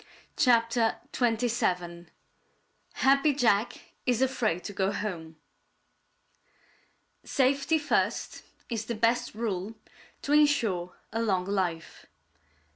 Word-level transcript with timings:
CHAPTER 0.35 0.95
XXVII 1.15 2.07
HAPPY 2.93 3.33
JACK 3.35 3.79
IS 4.07 4.23
AFRAID 4.23 4.63
TO 4.63 4.73
GO 4.73 4.91
HOME 4.91 5.35
Safety 7.23 7.77
first 7.77 8.41
is 8.67 8.85
the 8.85 8.95
best 8.95 9.35
rule 9.35 9.75
to 10.23 10.33
insure 10.33 10.95
a 11.13 11.21
long 11.21 11.45
life. 11.45 12.07